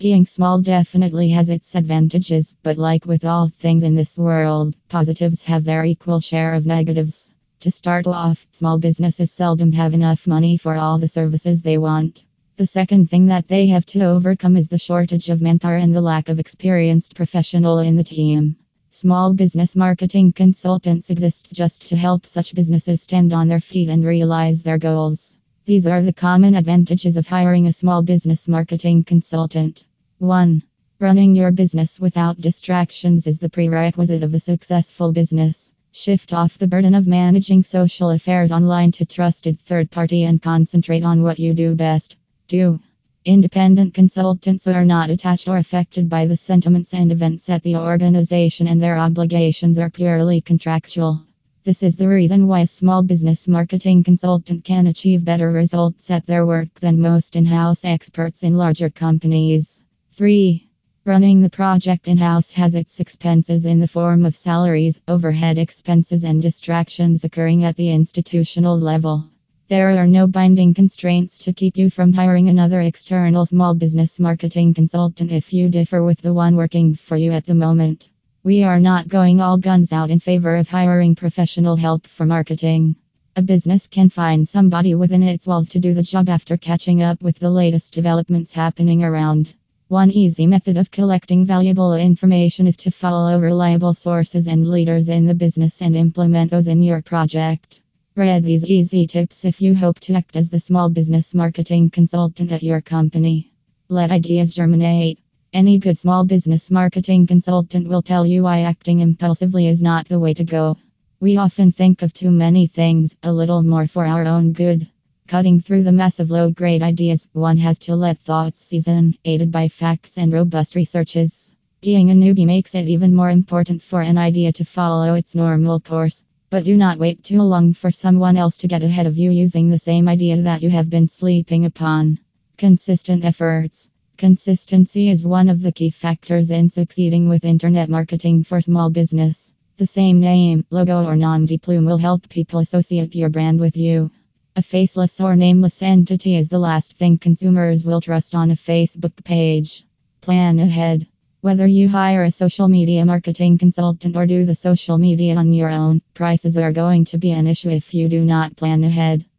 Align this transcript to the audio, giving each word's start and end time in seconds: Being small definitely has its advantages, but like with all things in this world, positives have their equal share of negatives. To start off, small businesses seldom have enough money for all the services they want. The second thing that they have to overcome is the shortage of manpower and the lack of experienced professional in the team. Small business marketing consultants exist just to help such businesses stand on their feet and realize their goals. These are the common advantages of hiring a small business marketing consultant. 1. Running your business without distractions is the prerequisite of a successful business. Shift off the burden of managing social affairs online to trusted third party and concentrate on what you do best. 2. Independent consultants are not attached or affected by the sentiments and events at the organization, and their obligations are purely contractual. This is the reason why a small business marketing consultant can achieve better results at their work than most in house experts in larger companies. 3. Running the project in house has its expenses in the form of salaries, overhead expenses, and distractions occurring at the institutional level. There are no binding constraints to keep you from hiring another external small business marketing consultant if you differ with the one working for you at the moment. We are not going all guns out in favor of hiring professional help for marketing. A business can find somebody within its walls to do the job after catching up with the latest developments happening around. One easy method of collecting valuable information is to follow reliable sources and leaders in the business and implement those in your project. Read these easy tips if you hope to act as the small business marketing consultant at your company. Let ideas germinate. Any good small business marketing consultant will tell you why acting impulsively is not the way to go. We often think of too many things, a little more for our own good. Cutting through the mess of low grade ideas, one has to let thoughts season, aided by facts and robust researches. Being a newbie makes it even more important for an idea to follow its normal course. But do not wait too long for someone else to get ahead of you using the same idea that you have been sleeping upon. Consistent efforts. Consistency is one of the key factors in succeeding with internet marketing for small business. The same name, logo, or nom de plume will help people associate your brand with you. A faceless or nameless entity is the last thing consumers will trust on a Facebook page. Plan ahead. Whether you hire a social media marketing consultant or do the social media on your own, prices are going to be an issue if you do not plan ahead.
Being 0.00 0.24
small 0.24 0.62
definitely 0.62 1.28
has 1.28 1.50
its 1.50 1.74
advantages, 1.74 2.54
but 2.62 2.78
like 2.78 3.04
with 3.04 3.22
all 3.26 3.48
things 3.48 3.82
in 3.82 3.94
this 3.94 4.16
world, 4.16 4.74
positives 4.88 5.42
have 5.42 5.62
their 5.62 5.84
equal 5.84 6.20
share 6.20 6.54
of 6.54 6.64
negatives. 6.64 7.30
To 7.60 7.70
start 7.70 8.06
off, 8.06 8.46
small 8.50 8.78
businesses 8.78 9.30
seldom 9.30 9.72
have 9.72 9.92
enough 9.92 10.26
money 10.26 10.56
for 10.56 10.74
all 10.74 10.96
the 10.96 11.06
services 11.06 11.60
they 11.60 11.76
want. 11.76 12.24
The 12.56 12.66
second 12.66 13.10
thing 13.10 13.26
that 13.26 13.46
they 13.46 13.66
have 13.66 13.84
to 13.92 14.02
overcome 14.04 14.56
is 14.56 14.68
the 14.68 14.78
shortage 14.78 15.28
of 15.28 15.42
manpower 15.42 15.76
and 15.76 15.94
the 15.94 16.00
lack 16.00 16.30
of 16.30 16.38
experienced 16.38 17.14
professional 17.14 17.80
in 17.80 17.96
the 17.96 18.02
team. 18.02 18.56
Small 18.88 19.34
business 19.34 19.76
marketing 19.76 20.32
consultants 20.32 21.10
exist 21.10 21.52
just 21.54 21.88
to 21.88 21.96
help 21.96 22.26
such 22.26 22.54
businesses 22.54 23.02
stand 23.02 23.34
on 23.34 23.48
their 23.48 23.60
feet 23.60 23.90
and 23.90 24.02
realize 24.02 24.62
their 24.62 24.78
goals. 24.78 25.36
These 25.66 25.86
are 25.86 26.00
the 26.00 26.14
common 26.14 26.54
advantages 26.54 27.18
of 27.18 27.26
hiring 27.26 27.66
a 27.66 27.72
small 27.74 28.02
business 28.02 28.48
marketing 28.48 29.04
consultant. 29.04 29.84
1. 30.20 30.62
Running 30.98 31.34
your 31.34 31.50
business 31.50 31.98
without 31.98 32.38
distractions 32.38 33.26
is 33.26 33.38
the 33.38 33.48
prerequisite 33.48 34.22
of 34.22 34.34
a 34.34 34.40
successful 34.40 35.12
business. 35.12 35.72
Shift 35.92 36.34
off 36.34 36.58
the 36.58 36.68
burden 36.68 36.94
of 36.94 37.06
managing 37.06 37.62
social 37.62 38.10
affairs 38.10 38.52
online 38.52 38.92
to 38.92 39.06
trusted 39.06 39.58
third 39.58 39.90
party 39.90 40.24
and 40.24 40.42
concentrate 40.42 41.04
on 41.04 41.22
what 41.22 41.38
you 41.38 41.54
do 41.54 41.74
best. 41.74 42.16
2. 42.48 42.78
Independent 43.24 43.94
consultants 43.94 44.66
are 44.66 44.84
not 44.84 45.08
attached 45.08 45.48
or 45.48 45.56
affected 45.56 46.10
by 46.10 46.26
the 46.26 46.36
sentiments 46.36 46.92
and 46.92 47.10
events 47.10 47.48
at 47.48 47.62
the 47.62 47.76
organization, 47.76 48.66
and 48.66 48.82
their 48.82 48.98
obligations 48.98 49.78
are 49.78 49.88
purely 49.88 50.42
contractual. 50.42 51.22
This 51.64 51.82
is 51.82 51.96
the 51.96 52.08
reason 52.08 52.46
why 52.46 52.60
a 52.60 52.66
small 52.66 53.02
business 53.02 53.48
marketing 53.48 54.04
consultant 54.04 54.64
can 54.64 54.86
achieve 54.86 55.24
better 55.24 55.50
results 55.50 56.10
at 56.10 56.26
their 56.26 56.44
work 56.44 56.74
than 56.80 57.00
most 57.00 57.36
in 57.36 57.46
house 57.46 57.86
experts 57.86 58.42
in 58.42 58.52
larger 58.52 58.90
companies. 58.90 59.79
3. 60.20 60.68
Running 61.06 61.40
the 61.40 61.48
project 61.48 62.06
in 62.06 62.18
house 62.18 62.50
has 62.50 62.74
its 62.74 63.00
expenses 63.00 63.64
in 63.64 63.80
the 63.80 63.88
form 63.88 64.26
of 64.26 64.36
salaries, 64.36 65.00
overhead 65.08 65.56
expenses, 65.56 66.24
and 66.24 66.42
distractions 66.42 67.24
occurring 67.24 67.64
at 67.64 67.74
the 67.76 67.90
institutional 67.90 68.78
level. 68.78 69.24
There 69.68 69.96
are 69.96 70.06
no 70.06 70.26
binding 70.26 70.74
constraints 70.74 71.38
to 71.38 71.54
keep 71.54 71.78
you 71.78 71.88
from 71.88 72.12
hiring 72.12 72.50
another 72.50 72.82
external 72.82 73.46
small 73.46 73.74
business 73.74 74.20
marketing 74.20 74.74
consultant 74.74 75.32
if 75.32 75.54
you 75.54 75.70
differ 75.70 76.04
with 76.04 76.20
the 76.20 76.34
one 76.34 76.54
working 76.54 76.94
for 76.94 77.16
you 77.16 77.32
at 77.32 77.46
the 77.46 77.54
moment. 77.54 78.10
We 78.44 78.62
are 78.62 78.78
not 78.78 79.08
going 79.08 79.40
all 79.40 79.56
guns 79.56 79.90
out 79.90 80.10
in 80.10 80.20
favor 80.20 80.54
of 80.54 80.68
hiring 80.68 81.14
professional 81.14 81.76
help 81.76 82.06
for 82.06 82.26
marketing. 82.26 82.94
A 83.36 83.40
business 83.40 83.86
can 83.86 84.10
find 84.10 84.46
somebody 84.46 84.94
within 84.94 85.22
its 85.22 85.46
walls 85.46 85.70
to 85.70 85.80
do 85.80 85.94
the 85.94 86.02
job 86.02 86.28
after 86.28 86.58
catching 86.58 87.02
up 87.02 87.22
with 87.22 87.38
the 87.38 87.48
latest 87.48 87.94
developments 87.94 88.52
happening 88.52 89.02
around. 89.02 89.54
One 89.90 90.12
easy 90.12 90.46
method 90.46 90.76
of 90.76 90.92
collecting 90.92 91.44
valuable 91.44 91.94
information 91.94 92.68
is 92.68 92.76
to 92.76 92.92
follow 92.92 93.40
reliable 93.40 93.92
sources 93.92 94.46
and 94.46 94.64
leaders 94.64 95.08
in 95.08 95.26
the 95.26 95.34
business 95.34 95.82
and 95.82 95.96
implement 95.96 96.52
those 96.52 96.68
in 96.68 96.80
your 96.80 97.02
project. 97.02 97.82
Read 98.14 98.44
these 98.44 98.64
easy 98.64 99.08
tips 99.08 99.44
if 99.44 99.60
you 99.60 99.74
hope 99.74 99.98
to 99.98 100.14
act 100.14 100.36
as 100.36 100.48
the 100.48 100.60
small 100.60 100.90
business 100.90 101.34
marketing 101.34 101.90
consultant 101.90 102.52
at 102.52 102.62
your 102.62 102.80
company. 102.80 103.50
Let 103.88 104.12
ideas 104.12 104.52
germinate. 104.52 105.18
Any 105.52 105.80
good 105.80 105.98
small 105.98 106.24
business 106.24 106.70
marketing 106.70 107.26
consultant 107.26 107.88
will 107.88 108.02
tell 108.02 108.24
you 108.24 108.44
why 108.44 108.60
acting 108.60 109.00
impulsively 109.00 109.66
is 109.66 109.82
not 109.82 110.06
the 110.06 110.20
way 110.20 110.34
to 110.34 110.44
go. 110.44 110.76
We 111.18 111.36
often 111.36 111.72
think 111.72 112.02
of 112.02 112.12
too 112.12 112.30
many 112.30 112.68
things, 112.68 113.16
a 113.24 113.32
little 113.32 113.64
more 113.64 113.88
for 113.88 114.06
our 114.06 114.24
own 114.24 114.52
good. 114.52 114.88
Cutting 115.30 115.60
through 115.60 115.84
the 115.84 115.92
mess 115.92 116.18
of 116.18 116.32
low 116.32 116.50
grade 116.50 116.82
ideas, 116.82 117.28
one 117.34 117.56
has 117.58 117.78
to 117.78 117.94
let 117.94 118.18
thoughts 118.18 118.64
season, 118.64 119.14
aided 119.24 119.52
by 119.52 119.68
facts 119.68 120.18
and 120.18 120.32
robust 120.32 120.74
researches. 120.74 121.52
Being 121.80 122.10
a 122.10 122.14
newbie 122.14 122.46
makes 122.46 122.74
it 122.74 122.88
even 122.88 123.14
more 123.14 123.30
important 123.30 123.80
for 123.80 124.00
an 124.00 124.18
idea 124.18 124.50
to 124.50 124.64
follow 124.64 125.14
its 125.14 125.36
normal 125.36 125.78
course. 125.78 126.24
But 126.50 126.64
do 126.64 126.76
not 126.76 126.98
wait 126.98 127.22
too 127.22 127.40
long 127.42 127.74
for 127.74 127.92
someone 127.92 128.36
else 128.36 128.58
to 128.58 128.66
get 128.66 128.82
ahead 128.82 129.06
of 129.06 129.18
you 129.18 129.30
using 129.30 129.68
the 129.68 129.78
same 129.78 130.08
idea 130.08 130.36
that 130.36 130.64
you 130.64 130.70
have 130.70 130.90
been 130.90 131.06
sleeping 131.06 131.64
upon. 131.64 132.18
Consistent 132.58 133.24
efforts. 133.24 133.88
Consistency 134.16 135.10
is 135.10 135.24
one 135.24 135.48
of 135.48 135.62
the 135.62 135.70
key 135.70 135.90
factors 135.90 136.50
in 136.50 136.68
succeeding 136.68 137.28
with 137.28 137.44
internet 137.44 137.88
marketing 137.88 138.42
for 138.42 138.60
small 138.60 138.90
business. 138.90 139.52
The 139.76 139.86
same 139.86 140.18
name, 140.18 140.64
logo, 140.70 141.04
or 141.04 141.14
nom 141.14 141.46
de 141.46 141.56
plume 141.56 141.84
will 141.84 141.98
help 141.98 142.28
people 142.28 142.58
associate 142.58 143.14
your 143.14 143.28
brand 143.28 143.60
with 143.60 143.76
you. 143.76 144.10
A 144.56 144.62
faceless 144.62 145.20
or 145.20 145.36
nameless 145.36 145.80
entity 145.80 146.34
is 146.34 146.48
the 146.48 146.58
last 146.58 146.94
thing 146.94 147.18
consumers 147.18 147.84
will 147.84 148.00
trust 148.00 148.34
on 148.34 148.50
a 148.50 148.54
Facebook 148.54 149.12
page. 149.22 149.86
Plan 150.20 150.58
ahead. 150.58 151.06
Whether 151.40 151.68
you 151.68 151.88
hire 151.88 152.24
a 152.24 152.32
social 152.32 152.68
media 152.68 153.06
marketing 153.06 153.58
consultant 153.58 154.16
or 154.16 154.26
do 154.26 154.44
the 154.44 154.56
social 154.56 154.98
media 154.98 155.36
on 155.36 155.52
your 155.52 155.70
own, 155.70 156.02
prices 156.14 156.58
are 156.58 156.72
going 156.72 157.04
to 157.06 157.18
be 157.18 157.30
an 157.30 157.46
issue 157.46 157.70
if 157.70 157.94
you 157.94 158.08
do 158.08 158.24
not 158.24 158.56
plan 158.56 158.82
ahead. 158.82 159.24